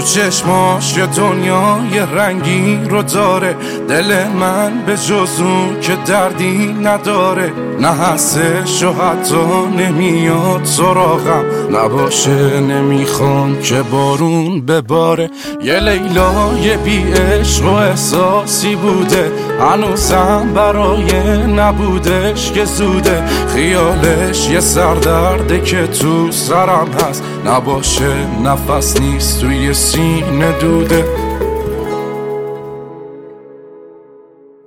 [0.00, 3.56] تو چشماش یه دنیای رنگی رو داره.
[3.88, 7.52] دل من به جزو که دردی نداره.
[7.80, 9.36] نه هستش و حتی
[9.78, 11.44] نمیاد سراغم.
[11.70, 15.30] نباشه نمی‌خوام که بارون بباره.
[15.62, 19.32] یه لیلای بی عشق و احساسی بوده.
[19.60, 23.22] هنوزم برای نبودش که زوده.
[23.54, 27.24] خیالش یه سردرده که تو سرم هست.
[27.46, 28.12] نباشه
[28.44, 31.04] نفس نیست توی سینه دوده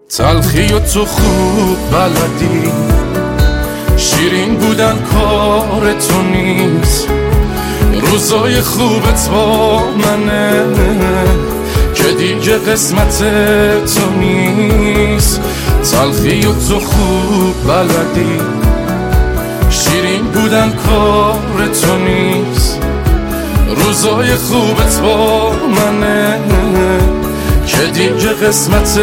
[0.10, 2.72] تلخی و تو خوب بلدی
[3.98, 7.08] شیرین بودن کار تو نیست
[8.02, 10.66] روزای خوبت با منه
[11.96, 13.20] که دیگه قسمت
[13.96, 15.42] تو نیست
[15.92, 18.40] تلخی و تو خوب بلدی
[19.70, 22.63] شیرین بودن کار تو نیست
[23.94, 26.40] روزای خوبت با منه
[27.66, 29.00] که دیگه قسمت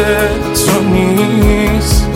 [0.65, 2.07] تو نیست.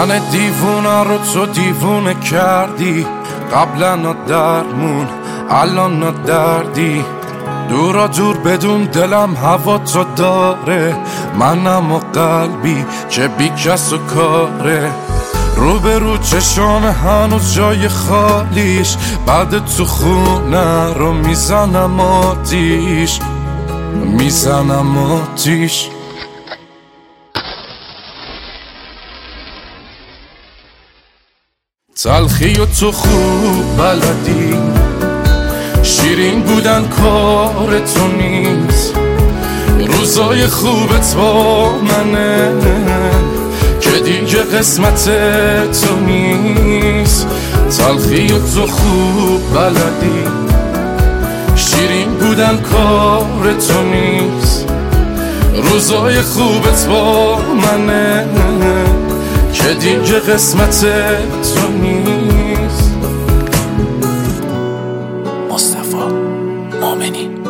[0.00, 3.06] من دیوونه رو تو دیوونه کردی.
[3.54, 3.96] قبلا
[4.28, 5.06] درمون
[5.50, 7.04] الان دردی.
[7.68, 10.96] دورا دور بدون دلم هوا تو داره.
[11.38, 14.90] منم و قلبی که بی کس و کاره.
[15.56, 16.16] رو به رو
[17.04, 18.96] هنوز جای خالیش.
[19.26, 23.18] بعد تو خونه رو می‌زنم آتیش.
[24.04, 25.88] می‌زنم آتیش.
[32.04, 34.58] تلخی و تو خوب بلدی
[35.82, 38.94] شیرین بودن کار تو نیست
[39.98, 42.52] روزای خوبت با منه
[43.80, 45.04] که دیگه قسمت
[45.80, 47.26] تو نیست
[47.78, 50.24] تلخی و تو خوب بلدی
[51.56, 54.66] شیرین بودن کار تو نیست
[55.70, 58.26] روزای خوبت با منه
[59.52, 60.80] که دیگه قسمت
[61.54, 62.94] تو نیست
[65.50, 65.96] مصطفی
[66.80, 67.49] مامنی.